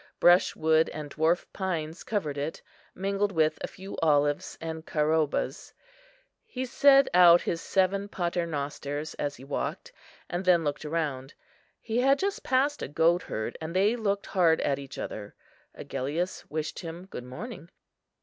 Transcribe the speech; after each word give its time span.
Brushwood 0.19 0.89
and 0.89 1.11
dwarf 1.11 1.45
pines 1.53 2.03
covered 2.03 2.35
it, 2.35 2.63
mingled 2.95 3.31
with 3.31 3.59
a 3.61 3.67
few 3.67 3.95
olives 4.01 4.57
and 4.59 4.83
caroubas. 4.83 5.73
He 6.43 6.65
said 6.65 7.07
out 7.13 7.41
his 7.43 7.61
seven 7.61 8.07
pater 8.07 8.47
nosters 8.47 9.13
as 9.19 9.35
he 9.35 9.43
walked, 9.43 9.91
and 10.27 10.43
then 10.43 10.63
looked 10.63 10.85
around. 10.85 11.35
He 11.79 11.99
had 11.99 12.17
just 12.17 12.41
passed 12.41 12.81
a 12.81 12.87
goatherd, 12.87 13.59
and 13.61 13.75
they 13.75 13.95
looked 13.95 14.25
hard 14.25 14.59
at 14.61 14.79
each 14.79 14.97
other. 14.97 15.35
Agellius 15.75 16.49
wished 16.49 16.79
him 16.79 17.05
good 17.05 17.23
morning. 17.23 17.69